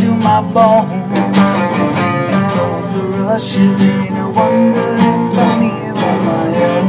[0.00, 0.90] to my bones.
[2.34, 6.86] And those the rushes in a wonder if I'm even my own.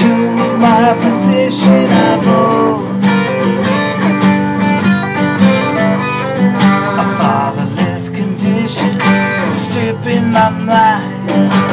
[0.00, 2.86] To move my position, I move.
[7.02, 8.92] A fatherless condition,
[9.48, 11.67] stripping my mind.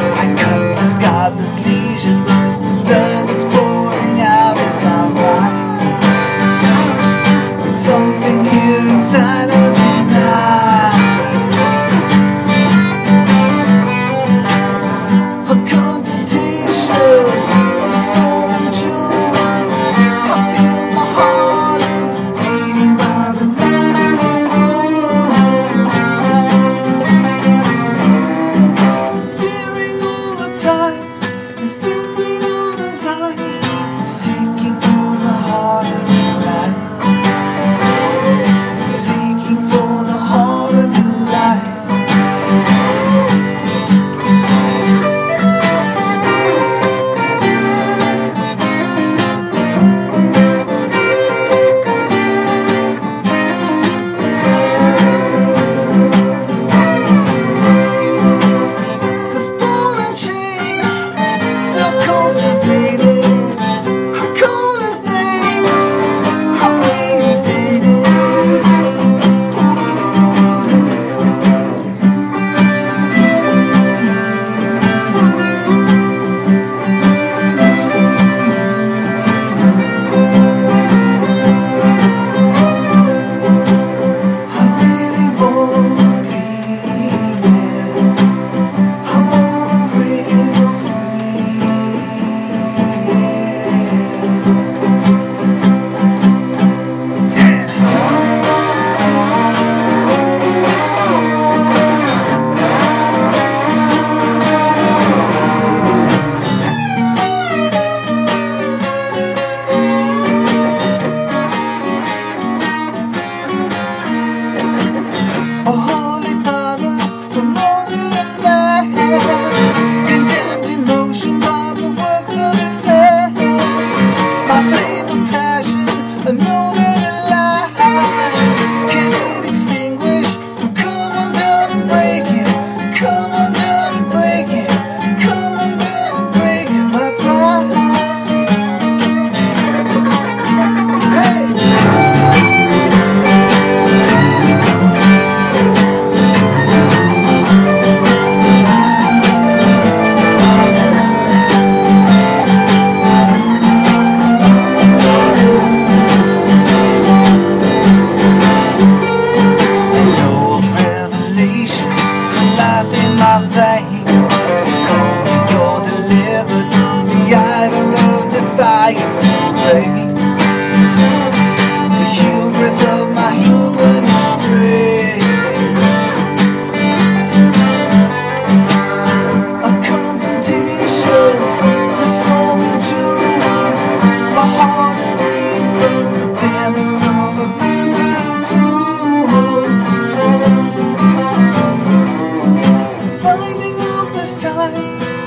[194.40, 194.74] time,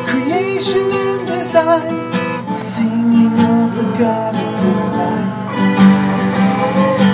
[0.08, 2.10] creation and design,
[2.48, 5.56] we're singing of the God of delight.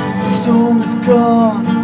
[0.10, 1.75] The storm is gone.